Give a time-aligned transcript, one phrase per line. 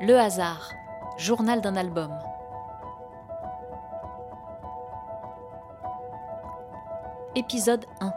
[0.00, 0.70] Le hasard,
[1.16, 2.16] journal d'un album.
[7.34, 8.12] Épisode 1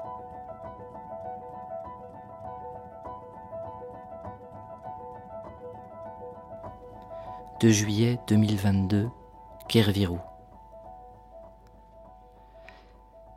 [7.61, 9.09] 2 juillet 2022,
[9.67, 10.19] Kervirou.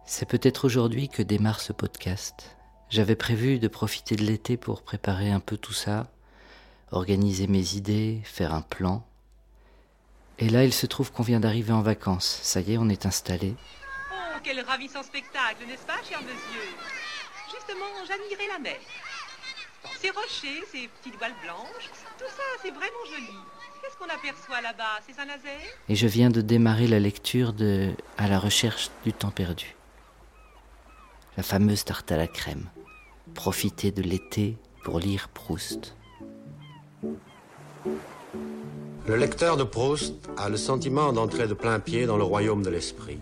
[0.05, 2.59] C'est peut-être aujourd'hui que démarre ce podcast.
[2.91, 6.09] J'avais prévu de profiter de l'été pour préparer un peu tout ça,
[6.95, 9.07] organiser mes idées, faire un plan.
[10.39, 12.41] Et là, il se trouve qu'on vient d'arriver en vacances.
[12.43, 13.55] Ça y est, on est installé.
[14.13, 16.63] Oh, quel ravissant spectacle, n'est-ce pas, cher monsieur?
[17.53, 18.79] Justement, j'admirais la mer.
[20.01, 23.39] Ces rochers, ces petites voiles blanches, tout ça, c'est vraiment joli.
[23.81, 25.01] Qu'est-ce qu'on aperçoit là-bas?
[25.07, 25.61] C'est Saint-Nazaire?
[25.89, 29.77] Et je viens de démarrer la lecture de À la recherche du temps perdu.
[31.37, 32.71] La fameuse tarte à la crème.
[33.35, 35.95] Profiter de l'été pour lire Proust.
[39.07, 42.71] Le lecteur de Proust a le sentiment d'entrer de plein pied dans le royaume de
[42.71, 43.21] l'esprit.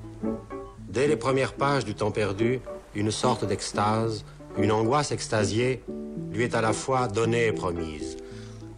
[0.88, 2.60] Dès les premières pages du Temps perdu,
[2.94, 4.24] une sorte d'extase,
[4.56, 5.82] une angoisse extasiée,
[6.30, 8.16] lui est à la fois donnée et promise.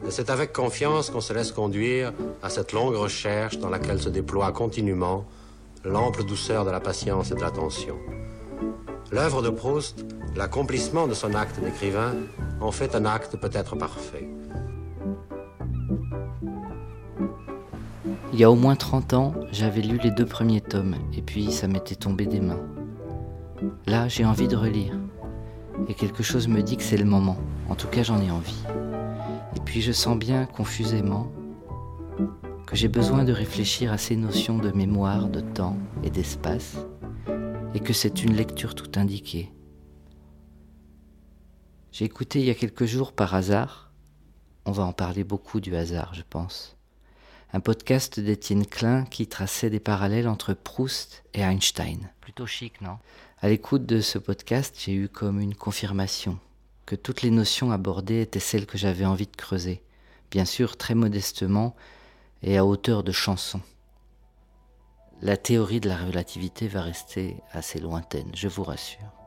[0.07, 2.13] Et c'est avec confiance qu'on se laisse conduire
[2.43, 5.27] à cette longue recherche dans laquelle se déploie continuellement
[5.85, 7.97] l'ample douceur de la patience et de l'attention.
[9.13, 12.15] L'œuvre de Proust, l'accomplissement de son acte d'écrivain,
[12.61, 14.27] en fait un acte peut-être parfait.
[18.35, 21.53] Il y a au moins 30 ans, j'avais lu les deux premiers tomes, et puis
[21.53, 22.67] ça m'était tombé des mains.
[23.87, 24.99] Là, j'ai envie de relire.
[25.87, 27.37] Et quelque chose me dit que c'est le moment.
[27.69, 28.65] En tout cas, j'en ai envie.
[29.55, 31.31] Et puis je sens bien, confusément,
[32.67, 36.79] que j'ai besoin de réfléchir à ces notions de mémoire, de temps et d'espace,
[37.73, 39.53] et que c'est une lecture tout indiquée.
[41.93, 43.93] J'ai écouté il y a quelques jours par hasard,
[44.67, 46.77] on va en parler beaucoup du hasard, je pense,
[47.55, 52.11] un podcast d'Étienne Klein qui traçait des parallèles entre Proust et Einstein.
[52.21, 52.99] Plutôt chic, non?
[53.41, 56.41] À l'écoute de ce podcast, j'ai eu comme une confirmation
[56.85, 59.85] que toutes les notions abordées étaient celles que j'avais envie de creuser,
[60.33, 61.77] bien sûr très modestement
[62.43, 63.61] et à hauteur de chanson.
[65.23, 69.24] La théorie de la relativité va rester assez lointaine, je vous rassure.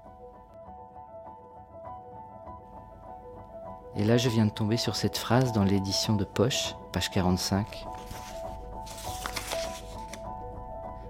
[3.97, 7.65] Et là, je viens de tomber sur cette phrase dans l'édition de Poche, page 45.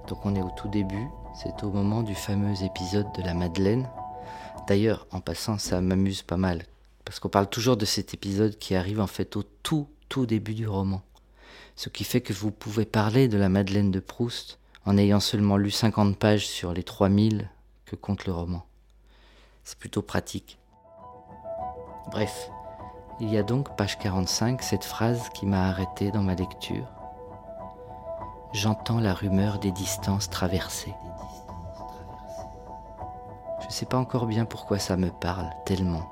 [0.08, 3.90] Donc on est au tout début, c'est au moment du fameux épisode de la Madeleine.
[4.70, 6.64] D'ailleurs, en passant, ça m'amuse pas mal,
[7.03, 10.54] parce qu'on parle toujours de cet épisode qui arrive en fait au tout, tout début
[10.54, 11.02] du roman.
[11.75, 15.58] Ce qui fait que vous pouvez parler de la Madeleine de Proust en ayant seulement
[15.58, 17.50] lu 50 pages sur les 3000
[17.86, 18.66] que compte le roman.
[19.66, 20.58] C'est plutôt pratique.
[22.12, 22.50] Bref,
[23.20, 26.88] il y a donc, page 45, cette phrase qui m'a arrêté dans ma lecture.
[28.54, 30.94] J'entends la rumeur des distances traversées.
[33.62, 36.12] Je ne sais pas encore bien pourquoi ça me parle tellement.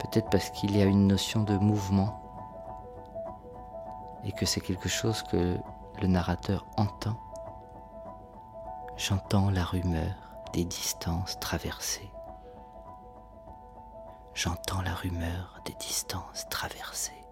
[0.00, 2.20] Peut-être parce qu'il y a une notion de mouvement
[4.22, 5.56] et que c'est quelque chose que
[6.00, 7.16] le narrateur entend.
[8.96, 10.14] J'entends la rumeur
[10.52, 12.10] des distances traversées.
[14.34, 17.23] J'entends la rumeur des distances traversées.